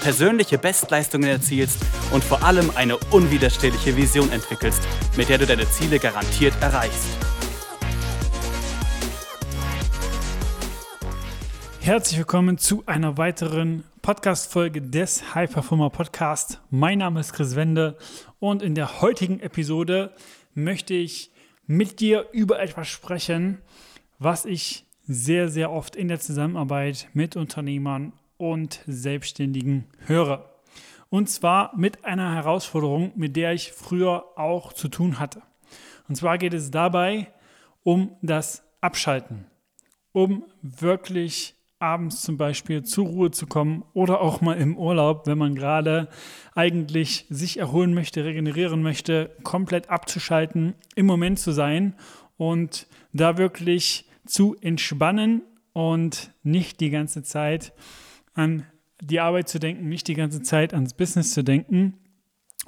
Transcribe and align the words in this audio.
persönliche 0.00 0.58
Bestleistungen 0.58 1.28
erzielst 1.28 1.84
und 2.12 2.22
vor 2.22 2.42
allem 2.42 2.70
eine 2.74 2.96
unwiderstehliche 3.10 3.96
Vision 3.96 4.30
entwickelst, 4.30 4.82
mit 5.16 5.28
der 5.28 5.38
du 5.38 5.46
deine 5.46 5.68
Ziele 5.68 5.98
garantiert 5.98 6.54
erreichst. 6.60 7.08
Herzlich 11.80 12.18
willkommen 12.18 12.58
zu 12.58 12.82
einer 12.86 13.16
weiteren 13.16 13.84
Podcast-Folge 14.02 14.82
des 14.82 15.34
High 15.34 15.50
Performer 15.50 15.90
Podcast. 15.90 16.60
Mein 16.70 16.98
Name 16.98 17.20
ist 17.20 17.32
Chris 17.32 17.56
Wende 17.56 17.96
und 18.38 18.62
in 18.62 18.74
der 18.74 19.00
heutigen 19.00 19.40
Episode 19.40 20.12
möchte 20.54 20.94
ich 20.94 21.30
mit 21.66 22.00
dir 22.00 22.26
über 22.32 22.60
etwas 22.60 22.88
sprechen, 22.88 23.62
was 24.18 24.44
ich 24.44 24.84
sehr, 25.06 25.48
sehr 25.48 25.70
oft 25.70 25.96
in 25.96 26.08
der 26.08 26.20
Zusammenarbeit 26.20 27.08
mit 27.14 27.36
Unternehmern 27.36 28.12
und 28.38 28.80
Selbstständigen 28.86 29.84
höre. 30.06 30.48
Und 31.10 31.28
zwar 31.28 31.76
mit 31.76 32.04
einer 32.04 32.34
Herausforderung, 32.34 33.12
mit 33.16 33.36
der 33.36 33.52
ich 33.52 33.72
früher 33.72 34.24
auch 34.36 34.72
zu 34.72 34.88
tun 34.88 35.18
hatte. 35.18 35.42
Und 36.08 36.16
zwar 36.16 36.38
geht 36.38 36.54
es 36.54 36.70
dabei 36.70 37.28
um 37.82 38.16
das 38.22 38.62
Abschalten, 38.80 39.46
um 40.12 40.44
wirklich 40.62 41.54
abends 41.78 42.22
zum 42.22 42.36
Beispiel 42.36 42.82
zur 42.82 43.06
Ruhe 43.06 43.30
zu 43.30 43.46
kommen 43.46 43.84
oder 43.92 44.20
auch 44.20 44.40
mal 44.40 44.58
im 44.58 44.76
Urlaub, 44.76 45.26
wenn 45.26 45.38
man 45.38 45.54
gerade 45.54 46.08
eigentlich 46.54 47.26
sich 47.30 47.58
erholen 47.58 47.94
möchte, 47.94 48.24
regenerieren 48.24 48.82
möchte, 48.82 49.30
komplett 49.44 49.88
abzuschalten, 49.88 50.74
im 50.96 51.06
Moment 51.06 51.38
zu 51.38 51.52
sein 51.52 51.94
und 52.36 52.88
da 53.12 53.38
wirklich 53.38 54.06
zu 54.26 54.56
entspannen 54.60 55.42
und 55.72 56.32
nicht 56.42 56.80
die 56.80 56.90
ganze 56.90 57.22
Zeit 57.22 57.72
an 58.38 58.64
die 59.00 59.20
Arbeit 59.20 59.48
zu 59.48 59.58
denken, 59.58 59.88
nicht 59.88 60.08
die 60.08 60.14
ganze 60.14 60.42
Zeit 60.42 60.74
ans 60.74 60.94
Business 60.94 61.32
zu 61.32 61.42
denken 61.42 61.94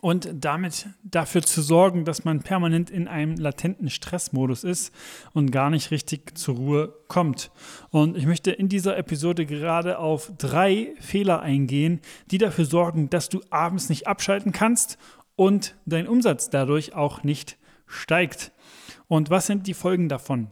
und 0.00 0.28
damit 0.32 0.88
dafür 1.02 1.42
zu 1.42 1.62
sorgen, 1.62 2.04
dass 2.04 2.24
man 2.24 2.42
permanent 2.42 2.90
in 2.90 3.08
einem 3.08 3.36
latenten 3.36 3.91
Stressmodus 3.91 4.64
ist 4.64 4.94
und 5.32 5.50
gar 5.50 5.70
nicht 5.70 5.91
richtig 5.91 6.38
zur 6.38 6.56
Ruhe 6.56 6.94
kommt. 7.08 7.50
Und 7.91 8.16
ich 8.16 8.26
möchte 8.26 8.50
in 8.50 8.68
dieser 8.68 8.96
Episode 8.96 9.46
gerade 9.46 9.98
auf 9.98 10.32
drei 10.38 10.94
Fehler 11.00 11.41
eingehen, 11.41 12.00
die 12.30 12.38
dafür 12.38 12.64
sorgen, 12.64 13.10
dass 13.10 13.28
du 13.28 13.41
abends 13.50 13.88
nicht 13.88 14.06
abschalten 14.06 14.52
kannst 14.52 14.98
und 15.36 15.76
dein 15.86 16.08
Umsatz 16.08 16.50
dadurch 16.50 16.94
auch 16.94 17.22
nicht 17.22 17.58
steigt. 17.86 18.52
Und 19.08 19.30
was 19.30 19.46
sind 19.46 19.66
die 19.66 19.74
Folgen 19.74 20.08
davon? 20.08 20.50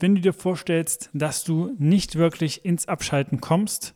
Wenn 0.00 0.14
du 0.14 0.22
dir 0.22 0.32
vorstellst, 0.32 1.10
dass 1.12 1.44
du 1.44 1.74
nicht 1.78 2.16
wirklich 2.16 2.64
ins 2.64 2.88
Abschalten 2.88 3.40
kommst, 3.40 3.94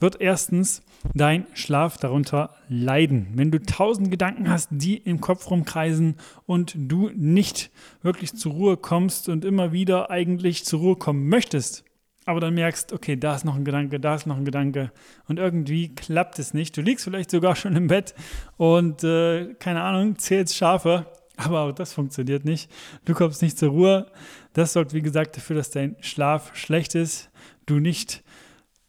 wird 0.00 0.20
erstens 0.20 0.82
dein 1.14 1.46
Schlaf 1.52 1.98
darunter 1.98 2.56
leiden. 2.68 3.28
Wenn 3.34 3.50
du 3.50 3.60
tausend 3.60 4.10
Gedanken 4.10 4.48
hast, 4.48 4.68
die 4.72 4.96
im 4.96 5.20
Kopf 5.20 5.50
rumkreisen 5.50 6.16
und 6.46 6.74
du 6.76 7.10
nicht 7.14 7.70
wirklich 8.02 8.34
zur 8.34 8.52
Ruhe 8.52 8.76
kommst 8.76 9.28
und 9.28 9.44
immer 9.44 9.72
wieder 9.72 10.10
eigentlich 10.10 10.64
zur 10.64 10.80
Ruhe 10.80 10.96
kommen 10.96 11.28
möchtest, 11.28 11.84
aber 12.24 12.40
dann 12.40 12.54
merkst, 12.54 12.92
okay, 12.92 13.16
da 13.16 13.34
ist 13.34 13.44
noch 13.44 13.56
ein 13.56 13.64
Gedanke, 13.64 14.00
da 14.00 14.14
ist 14.14 14.26
noch 14.26 14.36
ein 14.36 14.44
Gedanke 14.44 14.92
und 15.26 15.38
irgendwie 15.38 15.94
klappt 15.94 16.38
es 16.38 16.54
nicht. 16.54 16.76
Du 16.76 16.80
liegst 16.80 17.04
vielleicht 17.04 17.30
sogar 17.30 17.56
schon 17.56 17.76
im 17.76 17.88
Bett 17.88 18.14
und 18.56 19.04
äh, 19.04 19.54
keine 19.54 19.82
Ahnung, 19.82 20.18
zählst 20.18 20.56
Schafe, 20.56 21.06
aber 21.44 21.62
auch 21.62 21.72
das 21.72 21.92
funktioniert 21.92 22.44
nicht. 22.44 22.70
Du 23.04 23.14
kommst 23.14 23.42
nicht 23.42 23.58
zur 23.58 23.70
Ruhe. 23.70 24.10
Das 24.52 24.72
sorgt, 24.72 24.94
wie 24.94 25.02
gesagt, 25.02 25.36
dafür, 25.36 25.56
dass 25.56 25.70
dein 25.70 25.96
Schlaf 26.00 26.54
schlecht 26.54 26.94
ist, 26.94 27.30
du 27.66 27.78
nicht 27.78 28.22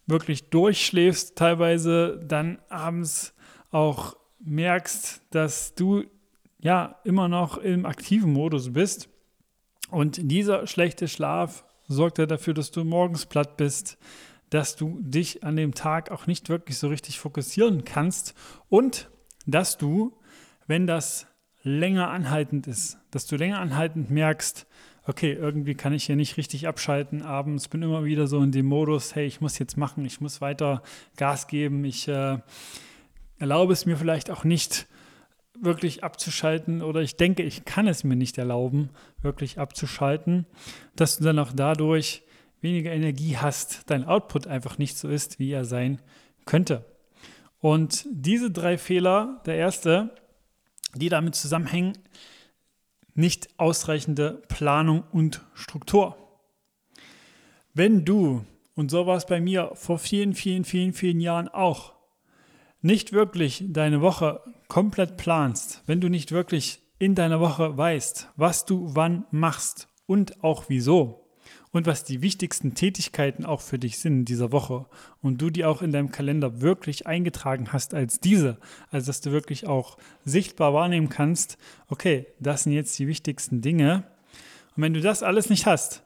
wirklich 0.06 0.50
durchschläfst, 0.50 1.36
teilweise 1.36 2.20
dann 2.26 2.58
abends 2.68 3.34
auch 3.70 4.16
merkst, 4.40 5.22
dass 5.30 5.74
du 5.74 6.04
ja 6.60 6.96
immer 7.04 7.28
noch 7.28 7.58
im 7.58 7.86
aktiven 7.86 8.32
Modus 8.32 8.72
bist. 8.72 9.08
Und 9.90 10.18
dieser 10.30 10.66
schlechte 10.66 11.08
Schlaf 11.08 11.64
sorgt 11.88 12.18
ja 12.18 12.26
dafür, 12.26 12.54
dass 12.54 12.70
du 12.70 12.84
morgens 12.84 13.26
platt 13.26 13.56
bist, 13.56 13.98
dass 14.50 14.76
du 14.76 14.98
dich 15.00 15.44
an 15.44 15.56
dem 15.56 15.74
Tag 15.74 16.10
auch 16.10 16.26
nicht 16.26 16.48
wirklich 16.48 16.78
so 16.78 16.88
richtig 16.88 17.18
fokussieren 17.18 17.84
kannst 17.84 18.34
und 18.68 19.10
dass 19.46 19.76
du, 19.78 20.16
wenn 20.66 20.86
das 20.86 21.26
länger 21.64 22.10
anhaltend 22.10 22.66
ist, 22.66 22.98
dass 23.10 23.26
du 23.26 23.36
länger 23.36 23.58
anhaltend 23.58 24.10
merkst, 24.10 24.66
okay, 25.06 25.32
irgendwie 25.32 25.74
kann 25.74 25.92
ich 25.92 26.04
hier 26.04 26.16
nicht 26.16 26.36
richtig 26.36 26.68
abschalten 26.68 27.22
abends, 27.22 27.68
bin 27.68 27.82
immer 27.82 28.04
wieder 28.04 28.26
so 28.26 28.40
in 28.42 28.52
dem 28.52 28.66
Modus, 28.66 29.14
hey, 29.14 29.26
ich 29.26 29.40
muss 29.40 29.58
jetzt 29.58 29.76
machen, 29.76 30.04
ich 30.04 30.20
muss 30.20 30.40
weiter 30.40 30.82
Gas 31.16 31.46
geben, 31.46 31.84
ich 31.84 32.06
äh, 32.06 32.38
erlaube 33.38 33.72
es 33.72 33.86
mir 33.86 33.96
vielleicht 33.96 34.30
auch 34.30 34.44
nicht 34.44 34.86
wirklich 35.58 36.04
abzuschalten 36.04 36.82
oder 36.82 37.00
ich 37.00 37.16
denke, 37.16 37.42
ich 37.42 37.64
kann 37.64 37.86
es 37.86 38.04
mir 38.04 38.16
nicht 38.16 38.38
erlauben, 38.38 38.90
wirklich 39.22 39.58
abzuschalten, 39.58 40.46
dass 40.96 41.18
du 41.18 41.24
dann 41.24 41.38
auch 41.38 41.52
dadurch 41.54 42.22
weniger 42.60 42.92
Energie 42.92 43.36
hast, 43.36 43.90
dein 43.90 44.04
Output 44.04 44.46
einfach 44.46 44.78
nicht 44.78 44.96
so 44.96 45.08
ist, 45.08 45.38
wie 45.38 45.52
er 45.52 45.64
sein 45.64 46.00
könnte. 46.44 46.84
Und 47.60 48.06
diese 48.10 48.50
drei 48.50 48.76
Fehler, 48.78 49.40
der 49.46 49.56
erste, 49.56 50.10
die 50.94 51.08
damit 51.08 51.34
zusammenhängen, 51.34 51.98
nicht 53.14 53.48
ausreichende 53.58 54.42
Planung 54.48 55.04
und 55.12 55.42
Struktur. 55.54 56.16
Wenn 57.72 58.04
du, 58.04 58.44
und 58.74 58.90
so 58.90 59.06
war 59.06 59.16
es 59.16 59.26
bei 59.26 59.40
mir 59.40 59.72
vor 59.74 59.98
vielen, 59.98 60.34
vielen, 60.34 60.64
vielen, 60.64 60.92
vielen 60.92 61.20
Jahren 61.20 61.48
auch, 61.48 61.94
nicht 62.82 63.12
wirklich 63.12 63.64
deine 63.68 64.00
Woche 64.00 64.40
komplett 64.68 65.16
planst, 65.16 65.82
wenn 65.86 66.00
du 66.00 66.08
nicht 66.08 66.32
wirklich 66.32 66.82
in 66.98 67.14
deiner 67.14 67.40
Woche 67.40 67.76
weißt, 67.76 68.28
was 68.36 68.66
du 68.66 68.94
wann 68.94 69.24
machst 69.30 69.88
und 70.06 70.42
auch 70.44 70.64
wieso, 70.68 71.23
und 71.74 71.86
was 71.86 72.04
die 72.04 72.22
wichtigsten 72.22 72.74
Tätigkeiten 72.74 73.44
auch 73.44 73.60
für 73.60 73.80
dich 73.80 73.98
sind 73.98 74.18
in 74.20 74.24
dieser 74.24 74.52
Woche 74.52 74.86
und 75.20 75.42
du 75.42 75.50
die 75.50 75.64
auch 75.64 75.82
in 75.82 75.90
deinem 75.90 76.12
Kalender 76.12 76.60
wirklich 76.60 77.08
eingetragen 77.08 77.72
hast 77.72 77.94
als 77.94 78.20
diese, 78.20 78.58
also 78.92 79.08
dass 79.08 79.20
du 79.20 79.32
wirklich 79.32 79.66
auch 79.66 79.98
sichtbar 80.24 80.72
wahrnehmen 80.72 81.08
kannst, 81.08 81.58
okay, 81.88 82.28
das 82.38 82.62
sind 82.62 82.74
jetzt 82.74 82.96
die 83.00 83.08
wichtigsten 83.08 83.60
Dinge. 83.60 84.04
Und 84.76 84.84
wenn 84.84 84.94
du 84.94 85.00
das 85.00 85.24
alles 85.24 85.50
nicht 85.50 85.66
hast 85.66 86.04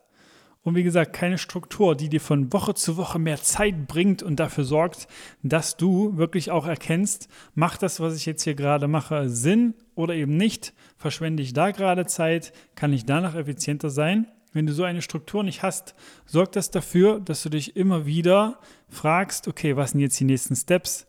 und 0.63 0.75
wie 0.75 0.85
gesagt 0.85 1.13
keine 1.13 1.37
Struktur, 1.37 1.95
die 1.95 2.09
dir 2.09 2.23
von 2.23 2.51
Woche 2.51 2.73
zu 2.73 2.97
Woche 2.97 3.19
mehr 3.19 3.43
Zeit 3.43 3.87
bringt 3.89 4.23
und 4.23 4.41
dafür 4.41 4.65
sorgt, 4.65 5.07
dass 5.43 5.77
du 5.77 6.17
wirklich 6.17 6.51
auch 6.51 6.67
erkennst, 6.67 7.29
macht 7.55 7.83
das, 7.83 8.01
was 8.01 8.17
ich 8.17 8.25
jetzt 8.25 8.45
hier 8.45 8.55
gerade 8.55 8.89
mache, 8.89 9.29
Sinn 9.29 9.75
oder 9.95 10.15
eben 10.15 10.39
nicht? 10.39 10.73
Verschwende 10.97 11.43
ich 11.43 11.53
da 11.53 11.73
gerade 11.73 12.07
Zeit? 12.07 12.55
Kann 12.75 12.95
ich 12.95 13.05
danach 13.05 13.35
effizienter 13.35 13.91
sein? 13.91 14.29
Wenn 14.53 14.67
du 14.67 14.73
so 14.73 14.85
eine 14.85 15.03
Struktur 15.03 15.43
nicht 15.43 15.63
hast, 15.63 15.95
sorgt 16.25 16.57
das 16.57 16.71
dafür, 16.71 17.21
dass 17.21 17.43
du 17.43 17.51
dich 17.51 17.77
immer 17.77 18.07
wieder 18.07 18.59
fragst, 18.89 19.47
okay, 19.49 19.77
was 19.77 19.91
sind 19.91 20.01
jetzt 20.01 20.19
die 20.19 20.25
nächsten 20.25 20.57
Steps? 20.57 21.07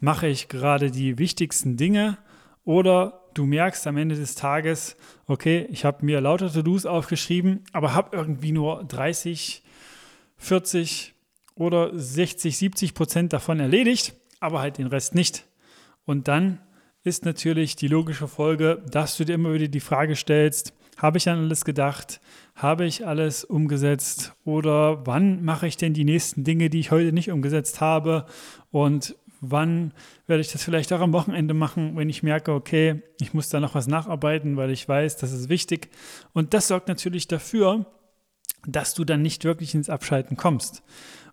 Mache 0.00 0.26
ich 0.26 0.48
gerade 0.48 0.90
die 0.90 1.18
wichtigsten 1.18 1.76
Dinge? 1.76 2.18
Oder 2.64 3.22
du 3.34 3.46
merkst 3.46 3.86
am 3.86 3.96
Ende 3.96 4.16
des 4.16 4.34
Tages, 4.34 4.96
okay, 5.26 5.66
ich 5.70 5.84
habe 5.84 6.04
mir 6.04 6.20
lauter 6.20 6.52
To-Dos 6.52 6.86
aufgeschrieben, 6.86 7.64
aber 7.72 7.94
habe 7.94 8.16
irgendwie 8.16 8.52
nur 8.52 8.84
30, 8.84 9.62
40 10.36 11.14
oder 11.54 11.96
60, 11.96 12.56
70 12.56 12.94
Prozent 12.94 13.32
davon 13.32 13.60
erledigt, 13.60 14.14
aber 14.40 14.60
halt 14.60 14.78
den 14.78 14.86
Rest 14.88 15.14
nicht. 15.14 15.46
Und 16.04 16.28
dann 16.28 16.60
ist 17.04 17.24
natürlich 17.24 17.76
die 17.76 17.88
logische 17.88 18.28
Folge, 18.28 18.82
dass 18.90 19.16
du 19.16 19.24
dir 19.24 19.34
immer 19.34 19.52
wieder 19.54 19.68
die 19.68 19.80
Frage 19.80 20.16
stellst, 20.16 20.72
habe 20.96 21.18
ich 21.18 21.28
an 21.28 21.38
alles 21.38 21.64
gedacht? 21.64 22.20
Habe 22.54 22.84
ich 22.84 23.06
alles 23.06 23.44
umgesetzt? 23.44 24.34
Oder 24.44 25.06
wann 25.06 25.44
mache 25.44 25.66
ich 25.66 25.76
denn 25.76 25.94
die 25.94 26.04
nächsten 26.04 26.44
Dinge, 26.44 26.70
die 26.70 26.80
ich 26.80 26.90
heute 26.90 27.12
nicht 27.12 27.30
umgesetzt 27.30 27.80
habe? 27.80 28.26
Und 28.70 29.16
wann 29.40 29.92
werde 30.26 30.40
ich 30.40 30.52
das 30.52 30.62
vielleicht 30.62 30.92
auch 30.92 31.00
am 31.00 31.12
Wochenende 31.12 31.54
machen, 31.54 31.96
wenn 31.96 32.08
ich 32.08 32.22
merke, 32.22 32.52
okay, 32.52 33.02
ich 33.20 33.34
muss 33.34 33.48
da 33.48 33.60
noch 33.60 33.74
was 33.74 33.88
nacharbeiten, 33.88 34.56
weil 34.56 34.70
ich 34.70 34.88
weiß, 34.88 35.16
das 35.16 35.32
ist 35.32 35.48
wichtig. 35.48 35.90
Und 36.32 36.54
das 36.54 36.68
sorgt 36.68 36.88
natürlich 36.88 37.26
dafür, 37.26 37.86
dass 38.66 38.94
du 38.94 39.04
dann 39.04 39.22
nicht 39.22 39.44
wirklich 39.44 39.74
ins 39.74 39.90
Abschalten 39.90 40.36
kommst. 40.36 40.82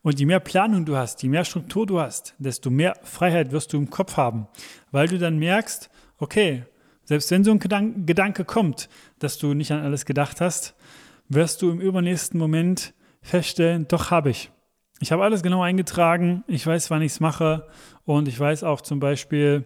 Und 0.02 0.20
je 0.20 0.26
mehr 0.26 0.40
Planung 0.40 0.86
du 0.86 0.96
hast, 0.96 1.22
je 1.22 1.30
mehr 1.30 1.46
Struktur 1.46 1.86
du 1.86 2.00
hast, 2.00 2.34
desto 2.40 2.70
mehr 2.70 2.96
Freiheit 3.04 3.52
wirst 3.52 3.74
du 3.74 3.78
im 3.78 3.90
Kopf 3.90 4.18
haben, 4.18 4.48
weil 4.92 5.08
du 5.08 5.20
dann 5.20 5.38
merkst, 5.38 5.90
okay, 6.18 6.64
Selbst 7.10 7.32
wenn 7.32 7.44
so 7.44 7.50
ein 7.50 8.06
Gedanke 8.06 8.46
kommt, 8.46 8.88
dass 9.18 9.40
du 9.40 9.56
nicht 9.56 9.72
an 9.72 9.82
alles 9.82 10.06
gedacht 10.06 10.42
hast, 10.42 10.76
wirst 11.28 11.60
du 11.64 11.72
im 11.72 11.82
übernächsten 11.82 12.40
Moment 12.40 12.94
feststellen, 13.24 13.88
doch 13.88 14.12
habe 14.12 14.30
ich. 14.30 14.52
Ich 15.00 15.12
habe 15.12 15.24
alles 15.24 15.42
genau 15.42 15.64
eingetragen, 15.64 16.44
ich 16.46 16.68
weiß, 16.68 16.92
wann 16.92 17.02
ich 17.02 17.14
es 17.14 17.20
mache 17.20 17.66
und 18.06 18.28
ich 18.28 18.40
weiß 18.40 18.64
auch 18.64 18.82
zum 18.82 19.00
Beispiel, 19.00 19.64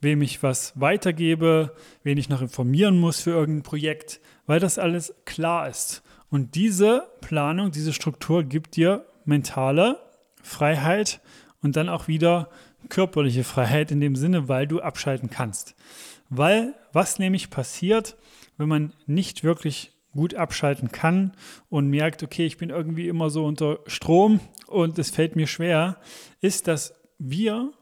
wem 0.00 0.22
ich 0.22 0.44
was 0.44 0.80
weitergebe, 0.80 1.74
wen 2.04 2.18
ich 2.18 2.28
noch 2.28 2.40
informieren 2.40 3.00
muss 3.00 3.18
für 3.18 3.30
irgendein 3.30 3.64
Projekt, 3.64 4.20
weil 4.46 4.60
das 4.60 4.78
alles 4.78 5.12
klar 5.24 5.68
ist. 5.68 6.04
Und 6.30 6.54
diese 6.54 7.08
Planung, 7.20 7.72
diese 7.72 7.92
Struktur 7.92 8.44
gibt 8.44 8.76
dir 8.76 9.06
mentale 9.24 9.98
Freiheit 10.40 11.20
und 11.62 11.74
dann 11.74 11.88
auch 11.88 12.06
wieder 12.06 12.48
körperliche 12.90 13.42
Freiheit 13.42 13.90
in 13.90 14.00
dem 14.00 14.14
Sinne, 14.14 14.46
weil 14.48 14.68
du 14.68 14.80
abschalten 14.80 15.30
kannst. 15.30 15.74
Weil 16.28 16.74
was 16.92 17.18
nämlich 17.18 17.50
passiert, 17.50 18.16
wenn 18.56 18.68
man 18.68 18.92
nicht 19.06 19.44
wirklich 19.44 19.92
gut 20.12 20.34
abschalten 20.34 20.90
kann 20.90 21.32
und 21.68 21.88
merkt, 21.88 22.22
okay, 22.22 22.46
ich 22.46 22.56
bin 22.56 22.70
irgendwie 22.70 23.08
immer 23.08 23.30
so 23.30 23.44
unter 23.44 23.80
Strom 23.86 24.40
und 24.66 24.98
es 24.98 25.10
fällt 25.10 25.36
mir 25.36 25.46
schwer, 25.46 25.98
ist, 26.40 26.66
dass 26.66 26.94
wir, 27.18 27.72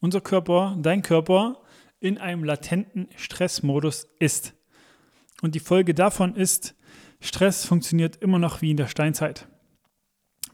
unser 0.00 0.20
Körper, 0.20 0.76
dein 0.80 1.02
Körper, 1.02 1.62
in 2.00 2.18
einem 2.18 2.44
latenten 2.44 3.08
Stressmodus 3.16 4.08
ist. 4.18 4.52
Und 5.42 5.54
die 5.54 5.60
Folge 5.60 5.94
davon 5.94 6.34
ist, 6.34 6.74
Stress 7.20 7.64
funktioniert 7.64 8.16
immer 8.16 8.38
noch 8.38 8.62
wie 8.62 8.72
in 8.72 8.76
der 8.76 8.88
Steinzeit. 8.88 9.48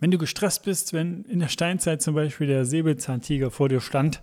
Wenn 0.01 0.11
du 0.11 0.19
gestresst 0.19 0.65
bist, 0.65 0.93
wenn 0.93 1.25
in 1.25 1.41
der 1.41 1.49
Steinzeit 1.49 2.03
zum 2.03 2.15
Beispiel 2.15 2.47
der 2.47 2.65
Säbelzahntiger 2.65 3.51
vor 3.51 3.69
dir 3.69 3.81
stand, 3.81 4.23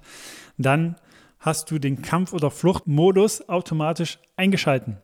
dann 0.57 0.95
hast 1.39 1.71
du 1.71 1.79
den 1.79 2.01
Kampf- 2.01 2.33
oder 2.33 2.51
Fluchtmodus 2.51 3.47
automatisch 3.47 4.19
eingeschalten. 4.35 4.97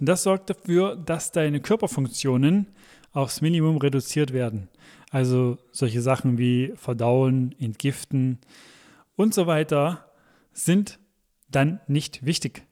Das 0.00 0.22
sorgt 0.22 0.50
dafür, 0.50 0.96
dass 0.96 1.32
deine 1.32 1.60
Körperfunktionen 1.60 2.66
aufs 3.12 3.40
Minimum 3.40 3.78
reduziert 3.78 4.32
werden. 4.32 4.68
Also 5.10 5.58
solche 5.72 6.02
Sachen 6.02 6.38
wie 6.38 6.72
Verdauen, 6.76 7.54
Entgiften 7.58 8.38
und 9.16 9.34
so 9.34 9.46
weiter 9.46 10.04
sind 10.52 10.98
dann 11.50 11.80
nicht 11.88 12.24
wichtig. 12.24 12.62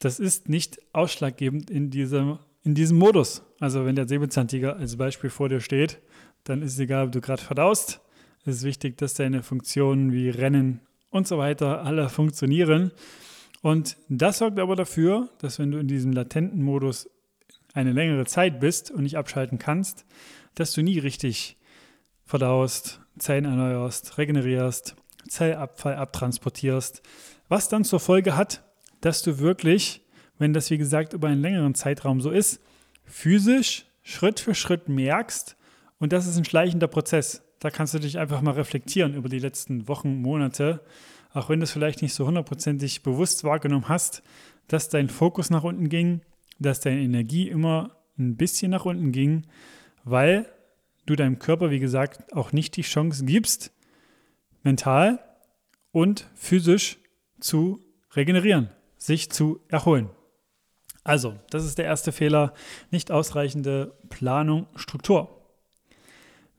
Das 0.00 0.18
ist 0.18 0.48
nicht 0.48 0.78
ausschlaggebend 0.92 1.70
in 1.70 1.90
diesem, 1.90 2.38
in 2.64 2.74
diesem 2.74 2.98
Modus. 2.98 3.42
Also 3.60 3.84
wenn 3.84 3.94
der 3.94 4.08
Säbelzahntiger 4.08 4.76
als 4.76 4.96
Beispiel 4.96 5.30
vor 5.30 5.48
dir 5.48 5.60
steht, 5.60 6.00
dann 6.44 6.62
ist 6.62 6.72
es 6.72 6.78
egal, 6.78 7.06
ob 7.06 7.12
du 7.12 7.20
gerade 7.20 7.42
verdaust. 7.42 8.00
Es 8.44 8.56
ist 8.56 8.62
wichtig, 8.64 8.96
dass 8.96 9.14
deine 9.14 9.42
Funktionen 9.42 10.12
wie 10.12 10.30
Rennen 10.30 10.80
und 11.10 11.28
so 11.28 11.38
weiter 11.38 11.84
alle 11.84 12.08
funktionieren. 12.08 12.92
Und 13.62 13.96
das 14.08 14.38
sorgt 14.38 14.58
aber 14.58 14.76
dafür, 14.76 15.28
dass 15.38 15.58
wenn 15.58 15.70
du 15.70 15.78
in 15.78 15.88
diesem 15.88 16.12
latenten 16.12 16.62
Modus 16.62 17.10
eine 17.74 17.92
längere 17.92 18.24
Zeit 18.24 18.60
bist 18.60 18.90
und 18.90 19.02
nicht 19.02 19.16
abschalten 19.16 19.58
kannst, 19.58 20.06
dass 20.54 20.72
du 20.72 20.82
nie 20.82 20.98
richtig 20.98 21.56
verdaust, 22.24 23.00
Zellen 23.18 23.44
erneuerst, 23.44 24.18
regenerierst, 24.18 24.96
Zellabfall 25.28 25.96
abtransportierst, 25.96 27.02
was 27.48 27.68
dann 27.68 27.84
zur 27.84 28.00
Folge 28.00 28.36
hat, 28.36 28.64
dass 29.00 29.22
du 29.22 29.38
wirklich, 29.38 30.02
wenn 30.38 30.52
das 30.52 30.70
wie 30.70 30.78
gesagt 30.78 31.12
über 31.12 31.28
einen 31.28 31.42
längeren 31.42 31.74
Zeitraum 31.74 32.20
so 32.20 32.30
ist, 32.30 32.60
physisch 33.04 33.86
Schritt 34.02 34.40
für 34.40 34.54
Schritt 34.54 34.88
merkst, 34.88 35.56
und 36.00 36.12
das 36.12 36.26
ist 36.26 36.36
ein 36.36 36.44
schleichender 36.44 36.88
Prozess. 36.88 37.42
Da 37.60 37.70
kannst 37.70 37.94
du 37.94 37.98
dich 38.00 38.18
einfach 38.18 38.40
mal 38.40 38.54
reflektieren 38.54 39.14
über 39.14 39.28
die 39.28 39.38
letzten 39.38 39.86
Wochen, 39.86 40.20
Monate, 40.20 40.80
auch 41.32 41.48
wenn 41.48 41.60
du 41.60 41.64
es 41.64 41.70
vielleicht 41.70 42.02
nicht 42.02 42.14
so 42.14 42.26
hundertprozentig 42.26 43.02
bewusst 43.02 43.44
wahrgenommen 43.44 43.88
hast, 43.88 44.22
dass 44.66 44.88
dein 44.88 45.08
Fokus 45.08 45.50
nach 45.50 45.62
unten 45.62 45.88
ging, 45.88 46.22
dass 46.58 46.80
deine 46.80 47.00
Energie 47.00 47.48
immer 47.48 47.96
ein 48.18 48.36
bisschen 48.36 48.70
nach 48.70 48.86
unten 48.86 49.12
ging, 49.12 49.46
weil 50.04 50.46
du 51.06 51.16
deinem 51.16 51.38
Körper, 51.38 51.70
wie 51.70 51.80
gesagt, 51.80 52.32
auch 52.32 52.52
nicht 52.52 52.76
die 52.76 52.82
Chance 52.82 53.24
gibst, 53.24 53.72
mental 54.62 55.18
und 55.92 56.26
physisch 56.34 56.98
zu 57.40 57.80
regenerieren, 58.14 58.70
sich 58.96 59.30
zu 59.30 59.60
erholen. 59.68 60.10
Also, 61.04 61.34
das 61.50 61.64
ist 61.64 61.78
der 61.78 61.86
erste 61.86 62.12
Fehler, 62.12 62.52
nicht 62.90 63.10
ausreichende 63.10 63.98
Planung, 64.08 64.66
Struktur. 64.76 65.39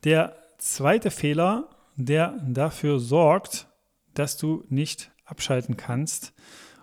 Der 0.03 0.35
zweite 0.57 1.11
Fehler, 1.11 1.69
der 1.95 2.39
dafür 2.43 2.99
sorgt, 2.99 3.67
dass 4.13 4.37
du 4.37 4.65
nicht 4.69 5.11
abschalten 5.25 5.77
kannst 5.77 6.33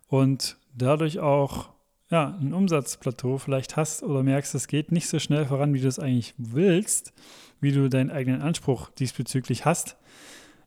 und 0.06 0.56
dadurch 0.74 1.18
auch 1.18 1.70
ja, 2.10 2.38
ein 2.40 2.54
Umsatzplateau 2.54 3.38
vielleicht 3.38 3.76
hast 3.76 4.02
oder 4.02 4.22
merkst, 4.22 4.54
es 4.54 4.68
geht 4.68 4.92
nicht 4.92 5.08
so 5.08 5.18
schnell 5.18 5.46
voran, 5.46 5.74
wie 5.74 5.80
du 5.80 5.88
es 5.88 5.98
eigentlich 5.98 6.34
willst, 6.38 7.12
wie 7.60 7.72
du 7.72 7.88
deinen 7.90 8.10
eigenen 8.10 8.40
Anspruch 8.40 8.90
diesbezüglich 8.90 9.64
hast, 9.64 9.96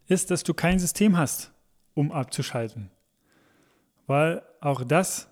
ist, 0.08 0.30
dass 0.30 0.44
du 0.44 0.54
kein 0.54 0.78
System 0.78 1.18
hast, 1.18 1.52
um 1.94 2.12
abzuschalten. 2.12 2.92
Weil 4.08 4.44
auch 4.60 4.84
das 4.84 5.30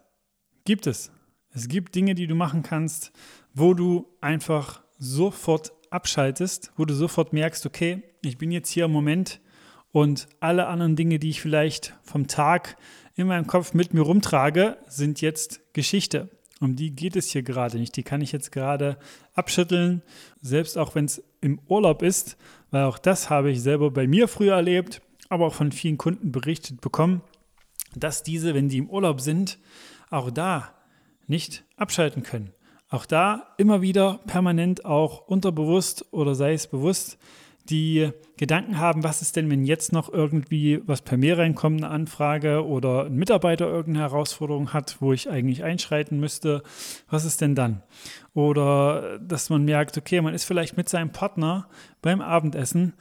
gibt 0.65 0.88
es. 0.88 1.12
Es 1.51 1.68
gibt 1.68 1.95
Dinge, 1.95 2.15
die 2.15 2.27
du 2.27 2.36
machen 2.36 2.63
kannst, 2.63 3.12
wo 3.54 3.74
du 3.74 4.07
einfach 4.22 4.81
sofort 4.98 5.74
abschaltest, 5.91 6.71
wo 6.77 6.86
du 6.86 6.94
sofort 6.94 7.33
merkst, 7.33 7.65
okay, 7.65 8.03
ich 8.21 8.38
bin 8.38 8.51
jetzt 8.51 8.69
hier 8.69 8.86
im 8.86 8.91
Moment 8.91 9.39
und 9.91 10.27
alle 10.39 10.68
anderen 10.68 10.95
Dinge, 10.95 11.19
die 11.19 11.30
ich 11.30 11.41
vielleicht 11.41 11.94
vom 12.03 12.27
Tag 12.27 12.77
in 13.15 13.27
meinem 13.27 13.47
Kopf 13.47 13.74
mit 13.74 13.94
mir 13.94 14.01
rumtrage, 14.01 14.77
sind 14.88 15.21
jetzt 15.21 15.74
Geschichte. 15.74 16.30
Um 16.59 16.75
die 16.75 16.91
geht 16.91 17.15
es 17.15 17.30
hier 17.30 17.44
gerade 17.44 17.77
nicht. 17.77 17.95
Die 17.95 18.03
kann 18.03 18.21
ich 18.21 18.31
jetzt 18.31 18.51
gerade 18.51 18.97
abschütteln, 19.33 20.01
selbst 20.41 20.77
auch 20.77 20.95
wenn 20.95 21.06
es 21.06 21.24
im 21.41 21.59
Urlaub 21.68 22.01
ist, 22.01 22.38
weil 22.71 22.83
auch 22.83 23.00
das 23.00 23.30
habe 23.30 23.51
ich 23.51 23.62
selber 23.62 23.91
bei 23.91 24.07
mir 24.07 24.27
früher 24.27 24.56
erlebt, 24.56 25.01
aber 25.30 25.47
auch 25.47 25.53
von 25.53 25.71
vielen 25.71 25.97
Kunden 25.97 26.31
berichtet 26.31 26.81
bekommen, 26.81 27.21
dass 27.95 28.24
diese, 28.24 28.53
wenn 28.53 28.69
die 28.69 28.80
im 28.80 28.89
Urlaub 28.89 29.21
sind, 29.21 29.57
auch 30.09 30.31
da 30.31 30.74
nicht 31.27 31.63
abschalten 31.77 32.24
können. 32.24 32.51
Auch 32.89 33.06
da 33.06 33.53
immer 33.57 33.81
wieder 33.81 34.19
permanent 34.25 34.83
auch 34.83 35.27
unterbewusst 35.27 36.07
oder 36.12 36.33
sei 36.36 36.53
es 36.53 36.68
bewusst 36.68 37.18
die 37.69 38.09
Gedanken 38.38 38.80
haben, 38.80 39.03
was 39.03 39.21
ist 39.21 39.36
denn, 39.36 39.50
wenn 39.50 39.63
jetzt 39.63 39.91
noch 39.91 40.12
irgendwie 40.12 40.81
was 40.86 41.01
per 41.01 41.18
Mail 41.18 41.36
reinkommt, 41.36 41.83
eine 41.83 41.94
Anfrage 41.94 42.65
oder 42.65 43.06
ein 43.06 43.15
Mitarbeiter 43.15 43.68
irgendeine 43.68 44.09
Herausforderung 44.09 44.74
hat, 44.74 44.97
wo 45.01 45.13
ich 45.13 45.30
eigentlich 45.30 45.63
einschreiten 45.63 46.19
müsste, 46.19 46.63
was 47.09 47.25
ist 47.25 47.41
denn 47.41 47.56
dann? 47.56 47.83
Oder 48.33 49.19
dass 49.19 49.50
man 49.50 49.65
merkt, 49.65 49.98
okay, 49.98 50.22
man 50.22 50.34
ist 50.34 50.46
vielleicht 50.46 50.77
mit 50.77 50.89
seinem 50.89 51.12
Partner 51.12 51.67
beim 52.01 52.22
Abendessen 52.22 52.93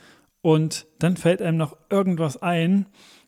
und 0.42 0.86
dann 0.98 1.16
fällt 1.16 1.40
einem 1.40 1.56
noch 1.56 1.76
irgendwas 1.88 2.42
ein 2.42 2.86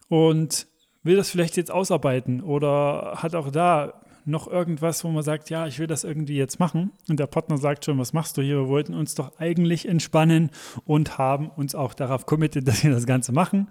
und 0.08 0.66
will 1.02 1.16
das 1.16 1.30
vielleicht 1.30 1.56
jetzt 1.56 1.70
ausarbeiten 1.70 2.42
oder 2.42 3.14
hat 3.16 3.34
auch 3.34 3.50
da 3.50 4.02
noch 4.24 4.46
irgendwas, 4.48 5.04
wo 5.04 5.08
man 5.08 5.22
sagt, 5.22 5.50
ja, 5.50 5.66
ich 5.66 5.78
will 5.78 5.86
das 5.86 6.04
irgendwie 6.04 6.36
jetzt 6.36 6.58
machen. 6.58 6.92
Und 7.08 7.20
der 7.20 7.26
Partner 7.26 7.58
sagt 7.58 7.84
schon, 7.84 7.98
was 7.98 8.12
machst 8.12 8.36
du 8.36 8.42
hier? 8.42 8.56
Wir 8.56 8.68
wollten 8.68 8.94
uns 8.94 9.14
doch 9.14 9.38
eigentlich 9.38 9.88
entspannen 9.88 10.50
und 10.84 11.18
haben 11.18 11.50
uns 11.50 11.74
auch 11.74 11.94
darauf 11.94 12.26
committed, 12.26 12.66
dass 12.68 12.84
wir 12.84 12.90
das 12.90 13.06
Ganze 13.06 13.32
machen. 13.32 13.68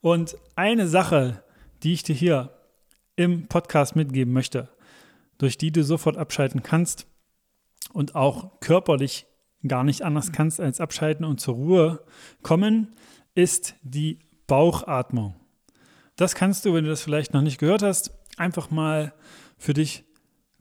Und 0.00 0.36
eine 0.56 0.88
Sache, 0.88 1.42
die 1.82 1.92
ich 1.92 2.02
dir 2.02 2.14
hier 2.14 2.50
im 3.16 3.46
Podcast 3.46 3.96
mitgeben 3.96 4.32
möchte, 4.32 4.68
durch 5.38 5.58
die 5.58 5.72
du 5.72 5.84
sofort 5.84 6.16
abschalten 6.16 6.62
kannst 6.62 7.06
und 7.92 8.14
auch 8.14 8.60
körperlich 8.60 9.26
gar 9.66 9.84
nicht 9.84 10.02
anders 10.02 10.32
kannst 10.32 10.60
als 10.60 10.80
abschalten 10.80 11.24
und 11.24 11.40
zur 11.40 11.54
Ruhe 11.54 12.04
kommen, 12.42 12.94
ist 13.34 13.74
die 13.82 14.18
Bauchatmung. 14.46 15.36
Das 16.16 16.34
kannst 16.34 16.64
du, 16.64 16.74
wenn 16.74 16.84
du 16.84 16.90
das 16.90 17.02
vielleicht 17.02 17.32
noch 17.32 17.42
nicht 17.42 17.58
gehört 17.58 17.82
hast, 17.82 18.12
einfach 18.36 18.70
mal 18.70 19.14
für 19.62 19.74
dich 19.74 20.04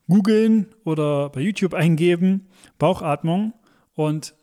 googeln 0.07 0.67
oder 0.83 1.29
bei 1.29 1.41
YouTube 1.41 1.73
eingeben, 1.73 2.47
Bauchatmung. 2.77 3.53
Und 3.93 4.35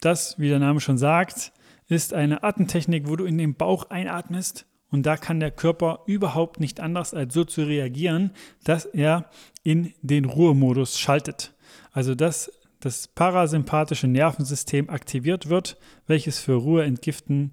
das, 0.00 0.38
wie 0.38 0.48
der 0.48 0.58
Name 0.58 0.80
schon 0.80 0.98
sagt, 0.98 1.52
ist 1.88 2.14
eine 2.14 2.42
Atemtechnik, 2.42 3.08
wo 3.08 3.16
du 3.16 3.24
in 3.24 3.38
den 3.38 3.54
Bauch 3.54 3.90
einatmest 3.90 4.66
und 4.90 5.04
da 5.04 5.16
kann 5.16 5.40
der 5.40 5.50
Körper 5.50 6.00
überhaupt 6.06 6.60
nicht 6.60 6.80
anders 6.80 7.12
als 7.12 7.34
so 7.34 7.44
zu 7.44 7.62
reagieren, 7.62 8.30
dass 8.64 8.86
er 8.86 9.28
in 9.62 9.92
den 10.00 10.24
Ruhemodus 10.24 10.98
schaltet. 10.98 11.54
Also 11.92 12.14
dass 12.14 12.50
das 12.80 13.08
parasympathische 13.08 14.06
Nervensystem 14.06 14.88
aktiviert 14.88 15.48
wird, 15.48 15.76
welches 16.06 16.38
für 16.38 16.54
Ruhe, 16.54 16.84
Entgiften 16.84 17.52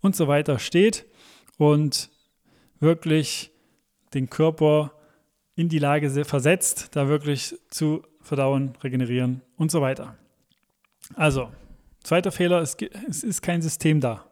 und 0.00 0.14
so 0.14 0.28
weiter 0.28 0.58
steht 0.58 1.06
und 1.56 2.10
wirklich 2.80 3.50
den 4.12 4.28
Körper 4.28 4.92
in 5.56 5.68
die 5.68 5.78
Lage 5.78 6.24
versetzt, 6.24 6.96
da 6.96 7.08
wirklich 7.08 7.56
zu 7.70 8.02
verdauen, 8.20 8.76
regenerieren 8.82 9.42
und 9.56 9.70
so 9.70 9.80
weiter. 9.80 10.16
Also, 11.14 11.50
zweiter 12.02 12.32
Fehler, 12.32 12.60
es, 12.60 12.76
es 13.08 13.22
ist 13.22 13.42
kein 13.42 13.62
System 13.62 14.00
da, 14.00 14.30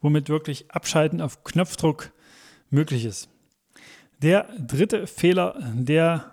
womit 0.00 0.28
wirklich 0.28 0.70
Abschalten 0.70 1.20
auf 1.20 1.44
Knopfdruck 1.44 2.12
möglich 2.70 3.04
ist. 3.04 3.28
Der 4.22 4.44
dritte 4.58 5.06
Fehler, 5.06 5.60
der 5.74 6.32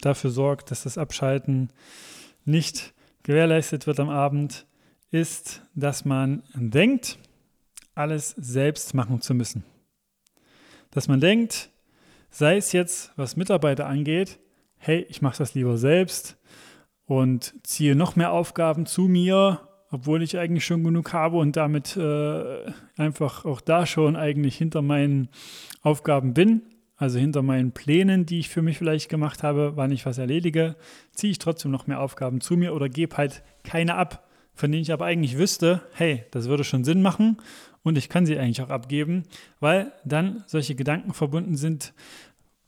dafür 0.00 0.30
sorgt, 0.30 0.70
dass 0.70 0.84
das 0.84 0.98
Abschalten 0.98 1.70
nicht 2.44 2.94
gewährleistet 3.22 3.86
wird 3.86 3.98
am 3.98 4.10
Abend, 4.10 4.66
ist, 5.10 5.62
dass 5.74 6.04
man 6.04 6.42
denkt, 6.54 7.18
alles 7.94 8.30
selbst 8.30 8.94
machen 8.94 9.20
zu 9.20 9.34
müssen. 9.34 9.64
Dass 10.90 11.08
man 11.08 11.20
denkt, 11.20 11.70
sei 12.34 12.56
es 12.56 12.72
jetzt, 12.72 13.12
was 13.14 13.36
Mitarbeiter 13.36 13.86
angeht, 13.86 14.40
hey, 14.76 15.06
ich 15.08 15.22
mache 15.22 15.38
das 15.38 15.54
lieber 15.54 15.78
selbst 15.78 16.36
und 17.06 17.54
ziehe 17.62 17.94
noch 17.94 18.16
mehr 18.16 18.32
Aufgaben 18.32 18.86
zu 18.86 19.02
mir, 19.02 19.60
obwohl 19.90 20.20
ich 20.20 20.36
eigentlich 20.36 20.64
schon 20.64 20.82
genug 20.82 21.12
habe 21.12 21.36
und 21.36 21.56
damit 21.56 21.96
äh, 21.96 22.72
einfach 22.96 23.44
auch 23.44 23.60
da 23.60 23.86
schon 23.86 24.16
eigentlich 24.16 24.56
hinter 24.56 24.82
meinen 24.82 25.28
Aufgaben 25.82 26.34
bin, 26.34 26.62
also 26.96 27.20
hinter 27.20 27.42
meinen 27.42 27.70
Plänen, 27.70 28.26
die 28.26 28.40
ich 28.40 28.48
für 28.48 28.62
mich 28.62 28.78
vielleicht 28.78 29.08
gemacht 29.08 29.44
habe, 29.44 29.76
wann 29.76 29.92
ich 29.92 30.04
was 30.04 30.18
erledige, 30.18 30.74
ziehe 31.12 31.30
ich 31.30 31.38
trotzdem 31.38 31.70
noch 31.70 31.86
mehr 31.86 32.00
Aufgaben 32.00 32.40
zu 32.40 32.56
mir 32.56 32.74
oder 32.74 32.88
gebe 32.88 33.16
halt 33.16 33.44
keine 33.62 33.94
ab, 33.94 34.26
von 34.54 34.72
denen 34.72 34.82
ich 34.82 34.92
aber 34.92 35.04
eigentlich 35.04 35.38
wüsste, 35.38 35.82
hey, 35.92 36.24
das 36.32 36.48
würde 36.48 36.64
schon 36.64 36.82
Sinn 36.82 37.00
machen 37.00 37.36
und 37.84 37.96
ich 37.96 38.08
kann 38.08 38.26
sie 38.26 38.38
eigentlich 38.38 38.62
auch 38.62 38.70
abgeben, 38.70 39.22
weil 39.60 39.92
dann 40.04 40.42
solche 40.48 40.74
Gedanken 40.74 41.12
verbunden 41.14 41.56
sind, 41.56 41.94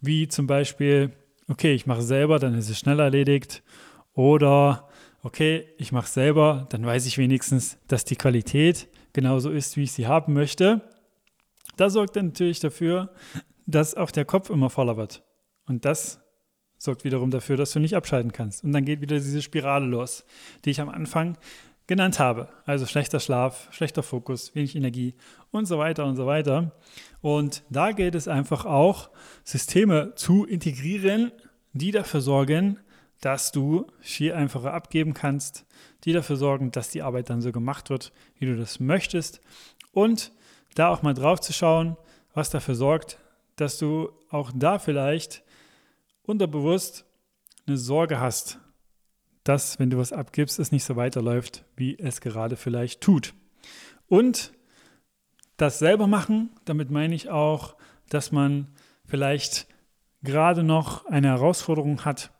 wie 0.00 0.28
zum 0.28 0.46
Beispiel, 0.46 1.12
okay, 1.48 1.74
ich 1.74 1.86
mache 1.86 2.02
selber, 2.02 2.38
dann 2.38 2.54
ist 2.54 2.70
es 2.70 2.78
schnell 2.78 3.00
erledigt 3.00 3.64
oder 4.12 4.88
okay, 5.22 5.66
ich 5.78 5.90
mache 5.90 6.08
selber, 6.08 6.66
dann 6.70 6.86
weiß 6.86 7.06
ich 7.06 7.18
wenigstens, 7.18 7.78
dass 7.88 8.04
die 8.04 8.16
Qualität 8.16 8.88
genauso 9.12 9.50
ist, 9.50 9.76
wie 9.76 9.84
ich 9.84 9.92
sie 9.92 10.06
haben 10.06 10.34
möchte. 10.34 10.82
Das 11.76 11.94
sorgt 11.94 12.14
dann 12.14 12.26
natürlich 12.26 12.60
dafür, 12.60 13.12
dass 13.66 13.94
auch 13.94 14.10
der 14.10 14.24
Kopf 14.24 14.50
immer 14.50 14.70
voller 14.70 14.96
wird. 14.96 15.24
Und 15.66 15.84
das 15.84 16.20
sorgt 16.78 17.04
wiederum 17.04 17.30
dafür, 17.30 17.56
dass 17.56 17.72
du 17.72 17.80
nicht 17.80 17.96
abschalten 17.96 18.32
kannst. 18.32 18.62
Und 18.62 18.72
dann 18.72 18.84
geht 18.84 19.00
wieder 19.00 19.16
diese 19.16 19.42
Spirale 19.42 19.86
los, 19.86 20.24
die 20.64 20.70
ich 20.70 20.80
am 20.80 20.90
Anfang 20.90 21.36
genannt 21.86 22.18
habe. 22.18 22.48
Also 22.64 22.86
schlechter 22.86 23.20
Schlaf, 23.20 23.68
schlechter 23.70 24.02
Fokus, 24.02 24.54
wenig 24.54 24.74
Energie 24.76 25.14
und 25.50 25.66
so 25.66 25.78
weiter 25.78 26.04
und 26.06 26.16
so 26.16 26.26
weiter. 26.26 26.72
Und 27.20 27.62
da 27.70 27.92
gilt 27.92 28.14
es 28.14 28.28
einfach 28.28 28.64
auch, 28.64 29.10
Systeme 29.44 30.14
zu 30.16 30.44
integrieren, 30.44 31.32
die 31.72 31.90
dafür 31.90 32.20
sorgen, 32.20 32.78
dass 33.20 33.52
du 33.52 33.86
viel 34.00 34.32
einfacher 34.32 34.74
abgeben 34.74 35.14
kannst, 35.14 35.64
die 36.04 36.12
dafür 36.12 36.36
sorgen, 36.36 36.70
dass 36.70 36.90
die 36.90 37.02
Arbeit 37.02 37.30
dann 37.30 37.40
so 37.40 37.52
gemacht 37.52 37.90
wird, 37.90 38.12
wie 38.38 38.46
du 38.46 38.56
das 38.56 38.80
möchtest. 38.80 39.40
Und 39.92 40.32
da 40.74 40.88
auch 40.88 41.02
mal 41.02 41.14
drauf 41.14 41.40
zu 41.40 41.52
schauen, 41.52 41.96
was 42.34 42.50
dafür 42.50 42.74
sorgt, 42.74 43.18
dass 43.56 43.78
du 43.78 44.10
auch 44.28 44.52
da 44.54 44.78
vielleicht 44.78 45.42
unterbewusst 46.22 47.06
eine 47.66 47.78
Sorge 47.78 48.20
hast, 48.20 48.58
dass, 49.48 49.78
wenn 49.78 49.90
du 49.90 49.98
was 49.98 50.12
abgibst, 50.12 50.58
es 50.58 50.72
nicht 50.72 50.84
so 50.84 50.96
weiterläuft, 50.96 51.64
wie 51.76 51.98
es 51.98 52.20
gerade 52.20 52.56
vielleicht 52.56 53.00
tut. 53.00 53.34
Und 54.08 54.52
das 55.56 55.78
selber 55.78 56.06
machen, 56.06 56.50
damit 56.64 56.90
meine 56.90 57.14
ich 57.14 57.30
auch, 57.30 57.76
dass 58.08 58.32
man 58.32 58.68
vielleicht 59.06 59.68
gerade 60.22 60.62
noch 60.62 61.06
eine 61.06 61.28
Herausforderung 61.28 62.04
hat, 62.04 62.32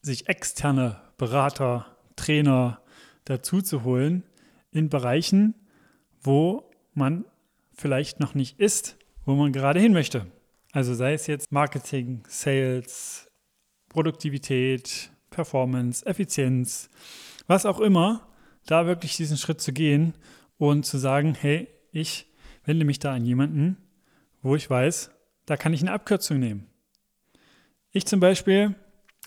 sich 0.00 0.28
externe 0.28 1.00
Berater, 1.18 1.96
Trainer 2.16 2.80
dazu 3.24 3.60
zu 3.60 3.84
holen 3.84 4.24
in 4.70 4.88
Bereichen, 4.88 5.54
wo 6.20 6.70
man 6.94 7.24
vielleicht 7.72 8.20
noch 8.20 8.34
nicht 8.34 8.58
ist, 8.58 8.96
wo 9.24 9.34
man 9.34 9.52
gerade 9.52 9.80
hin 9.80 9.92
möchte. 9.92 10.26
Also 10.72 10.94
sei 10.94 11.14
es 11.14 11.26
jetzt 11.26 11.52
Marketing, 11.52 12.22
Sales, 12.28 13.28
Produktivität, 13.88 15.10
Performance, 15.30 16.04
Effizienz, 16.06 16.88
was 17.46 17.66
auch 17.66 17.80
immer, 17.80 18.26
da 18.66 18.86
wirklich 18.86 19.16
diesen 19.16 19.36
Schritt 19.36 19.60
zu 19.60 19.72
gehen 19.72 20.14
und 20.58 20.84
zu 20.84 20.98
sagen, 20.98 21.34
hey, 21.34 21.68
ich 21.92 22.26
wende 22.64 22.84
mich 22.84 22.98
da 22.98 23.14
an 23.14 23.24
jemanden, 23.24 23.76
wo 24.42 24.56
ich 24.56 24.68
weiß, 24.68 25.10
da 25.46 25.56
kann 25.56 25.72
ich 25.72 25.82
eine 25.82 25.92
Abkürzung 25.92 26.38
nehmen. 26.38 26.66
Ich 27.92 28.06
zum 28.06 28.20
Beispiel 28.20 28.74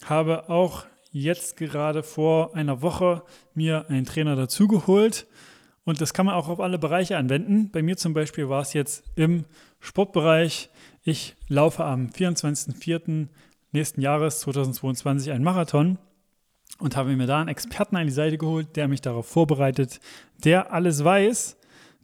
habe 0.06 0.50
auch 0.50 0.86
jetzt 1.12 1.58
gerade 1.58 2.04
vor 2.04 2.56
einer 2.56 2.82
Woche 2.82 3.24
mir 3.54 3.90
einen 3.90 4.06
Trainer 4.06 4.36
dazugeholt 4.36 5.28
und 5.86 6.02
das 6.02 6.14
kann 6.14 6.28
man 6.28 6.36
auch 6.36 6.50
auf 6.50 6.60
alle 6.60 6.78
Bereiche 6.78 7.18
anwenden. 7.18 7.72
Bei 7.72 7.82
mir 7.82 7.98
zum 7.98 8.14
Beispiel 8.14 8.48
war 8.48 8.62
es 8.62 8.74
jetzt 8.74 9.04
im 9.16 9.46
Sportbereich. 9.80 10.70
Ich 11.04 11.36
laufe 11.48 11.84
am 11.84 12.08
24.04. 12.08 13.28
nächsten 13.72 14.02
Jahres 14.02 14.40
2022 14.42 15.32
einen 15.32 15.44
Marathon 15.44 15.98
und 16.80 16.96
habe 16.96 17.16
mir 17.16 17.28
da 17.28 17.40
einen 17.40 17.50
Experten 17.50 17.96
an 17.96 18.08
die 18.08 18.14
Seite 18.14 18.38
geholt, 18.38 18.76
der 18.76 18.88
mich 18.88 19.02
darauf 19.02 19.28
vorbereitet, 19.28 20.00
der 20.44 20.74
alles 20.74 21.04
weiß, 21.04 21.58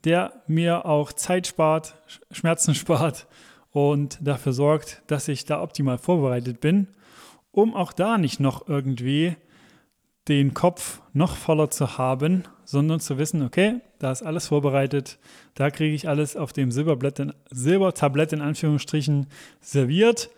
der 0.04 0.44
mir 0.48 0.86
auch 0.86 1.14
Zeit 1.14 1.48
spart, 1.48 1.96
Schmerzen 2.32 2.76
spart 2.76 3.28
und 3.72 4.20
dafür 4.22 4.54
sorgt, 4.54 5.02
dass 5.08 5.28
ich 5.28 5.46
da 5.46 5.62
optimal 5.62 5.98
vorbereitet 5.98 6.60
bin 6.60 6.88
um 7.56 7.74
auch 7.74 7.94
da 7.94 8.18
nicht 8.18 8.40
noch 8.40 8.68
irgendwie 8.68 9.36
den 10.28 10.54
Kopf 10.54 11.02
noch 11.14 11.36
voller 11.36 11.70
zu 11.70 11.98
haben, 11.98 12.44
sondern 12.66 13.00
zu 13.00 13.18
wissen, 13.18 13.44
okay, 13.44 13.80
da 14.00 14.12
ist 14.12 14.24
alles 14.24 14.48
vorbereitet, 14.48 15.20
da 15.54 15.70
kriege 15.70 15.96
ich 15.96 16.10
alles 16.10 16.36
auf 16.36 16.52
dem 16.52 16.72
Silberblatt 16.72 17.22
Silbertablett 17.52 18.34
in 18.34 18.42
Anführungsstrichen 18.42 19.28
serviert 19.62 20.30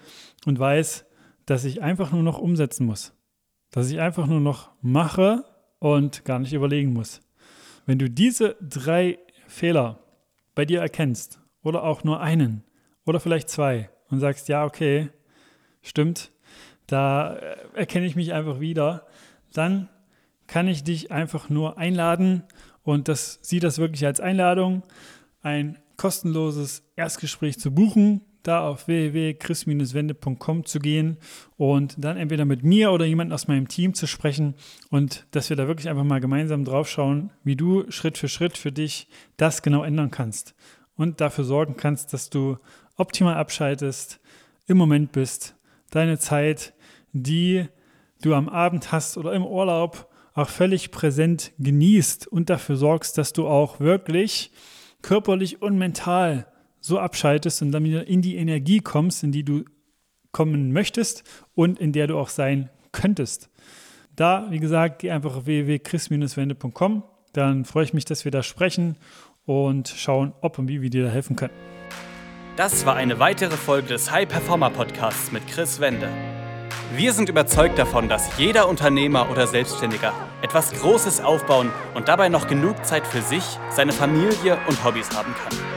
und 0.45 0.59
weiß, 0.59 1.05
dass 1.47 1.65
ich 1.65 1.81
einfach 1.81 2.11
nur 2.11 2.21
noch 2.21 2.37
umsetzen 2.37 2.85
muss. 2.85 3.13
Dass 3.71 3.89
ich 3.89 3.99
einfach 3.99 4.27
nur 4.27 4.39
noch 4.39 4.69
mache 4.81 5.43
und 5.79 6.23
gar 6.25 6.37
nicht 6.37 6.53
überlegen 6.53 6.93
muss. 6.93 7.21
Wenn 7.87 7.97
du 7.97 8.09
diese 8.09 8.55
drei 8.61 9.17
Fehler 9.47 9.99
bei 10.53 10.65
dir 10.65 10.81
erkennst 10.81 11.39
oder 11.63 11.83
auch 11.83 12.03
nur 12.03 12.21
einen 12.21 12.63
oder 13.05 13.19
vielleicht 13.19 13.49
zwei 13.49 13.89
und 14.09 14.19
sagst, 14.19 14.49
ja, 14.49 14.65
okay, 14.65 15.09
stimmt, 15.81 16.31
da 16.85 17.35
äh, 17.35 17.55
erkenne 17.73 18.05
ich 18.05 18.15
mich 18.15 18.33
einfach 18.33 18.59
wieder, 18.59 19.07
dann 19.53 19.89
kann 20.47 20.67
ich 20.67 20.83
dich 20.83 21.11
einfach 21.11 21.49
nur 21.49 21.77
einladen 21.77 22.43
und 22.83 23.07
das 23.07 23.39
sieh 23.41 23.59
das 23.59 23.79
wirklich 23.79 24.05
als 24.05 24.19
Einladung, 24.19 24.83
ein 25.41 25.77
kostenloses 25.95 26.83
Erstgespräch 26.95 27.57
zu 27.57 27.73
buchen, 27.73 28.21
da 28.47 28.67
auf 28.67 28.87
www.chris-wende.com 28.87 30.65
zu 30.65 30.79
gehen 30.79 31.17
und 31.57 31.95
dann 31.97 32.17
entweder 32.17 32.45
mit 32.45 32.63
mir 32.63 32.91
oder 32.91 33.05
jemand 33.05 33.33
aus 33.33 33.47
meinem 33.47 33.67
Team 33.67 33.93
zu 33.93 34.07
sprechen 34.07 34.55
und 34.89 35.27
dass 35.31 35.49
wir 35.49 35.57
da 35.57 35.67
wirklich 35.67 35.89
einfach 35.89 36.03
mal 36.03 36.21
gemeinsam 36.21 36.65
drauf 36.65 36.89
schauen, 36.89 37.31
wie 37.43 37.55
du 37.55 37.89
Schritt 37.89 38.17
für 38.17 38.29
Schritt 38.29 38.57
für 38.57 38.71
dich 38.71 39.07
das 39.37 39.61
genau 39.61 39.83
ändern 39.83 40.11
kannst 40.11 40.55
und 40.95 41.21
dafür 41.21 41.43
sorgen 41.43 41.75
kannst, 41.77 42.13
dass 42.13 42.29
du 42.29 42.57
optimal 42.95 43.35
abschaltest, 43.35 44.19
im 44.65 44.77
Moment 44.77 45.11
bist, 45.13 45.55
deine 45.91 46.19
Zeit 46.19 46.73
die 47.13 47.65
du 48.21 48.33
am 48.33 48.49
Abend 48.49 48.91
hast 48.91 49.17
oder 49.17 49.33
im 49.33 49.45
Urlaub 49.45 50.09
auch 50.33 50.49
völlig 50.49 50.91
präsent 50.91 51.51
genießt 51.57 52.27
und 52.27 52.49
dafür 52.49 52.75
sorgst, 52.75 53.17
dass 53.17 53.33
du 53.33 53.47
auch 53.47 53.79
wirklich 53.79 54.51
körperlich 55.01 55.61
und 55.61 55.77
mental 55.77 56.47
so 56.87 56.99
abschaltest 56.99 57.61
und 57.61 57.71
dann 57.71 57.83
wieder 57.83 58.07
in 58.07 58.21
die 58.21 58.37
Energie 58.37 58.79
kommst, 58.79 59.23
in 59.23 59.31
die 59.31 59.43
du 59.43 59.63
kommen 60.31 60.71
möchtest 60.71 61.23
und 61.53 61.79
in 61.79 61.91
der 61.91 62.07
du 62.07 62.17
auch 62.17 62.29
sein 62.29 62.69
könntest. 62.91 63.49
Da, 64.15 64.47
wie 64.49 64.59
gesagt, 64.59 64.99
geh 64.99 65.11
einfach 65.11 65.35
auf 65.35 65.45
www.chris-wende.com. 65.45 67.03
Dann 67.33 67.65
freue 67.65 67.83
ich 67.83 67.93
mich, 67.93 68.05
dass 68.05 68.25
wir 68.25 68.31
da 68.31 68.41
sprechen 68.41 68.97
und 69.45 69.87
schauen, 69.87 70.33
ob 70.41 70.57
und 70.57 70.67
wie 70.67 70.81
wir 70.81 70.89
dir 70.89 71.05
da 71.05 71.09
helfen 71.09 71.35
können. 71.35 71.53
Das 72.55 72.85
war 72.87 72.95
eine 72.95 73.19
weitere 73.19 73.55
Folge 73.55 73.89
des 73.89 74.11
High 74.11 74.27
Performer 74.27 74.71
Podcasts 74.71 75.31
mit 75.31 75.45
Chris 75.47 75.79
Wende. 75.79 76.09
Wir 76.95 77.13
sind 77.13 77.29
überzeugt 77.29 77.77
davon, 77.77 78.09
dass 78.09 78.37
jeder 78.39 78.67
Unternehmer 78.67 79.29
oder 79.29 79.45
Selbstständiger 79.45 80.13
etwas 80.41 80.71
Großes 80.71 81.21
aufbauen 81.21 81.69
und 81.93 82.07
dabei 82.07 82.29
noch 82.29 82.47
genug 82.47 82.83
Zeit 82.85 83.05
für 83.05 83.21
sich, 83.21 83.43
seine 83.69 83.91
Familie 83.91 84.57
und 84.67 84.83
Hobbys 84.83 85.11
haben 85.15 85.33
kann. 85.35 85.76